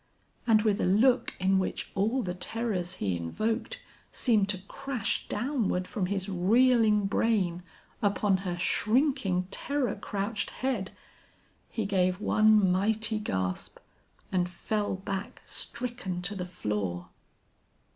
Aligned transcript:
And 0.47 0.63
with 0.63 0.81
a 0.81 0.85
look 0.87 1.35
in 1.39 1.59
which 1.59 1.91
all 1.93 2.23
the 2.23 2.33
terrors 2.33 2.95
he 2.95 3.15
invoked, 3.15 3.83
seemed 4.11 4.49
to 4.49 4.57
crash 4.63 5.27
downward 5.27 5.87
from 5.87 6.07
his 6.07 6.27
reeling 6.27 7.05
brain 7.05 7.61
upon 8.01 8.37
her 8.37 8.57
shrinking 8.57 9.47
terror 9.51 9.93
crouched 9.93 10.49
head, 10.49 10.89
he 11.69 11.85
gave 11.85 12.19
one 12.19 12.71
mighty 12.71 13.19
gasp 13.19 13.77
and 14.31 14.49
fell 14.49 14.95
back 14.95 15.43
stricken 15.45 16.23
to 16.23 16.33
the 16.33 16.45
floor. 16.47 17.09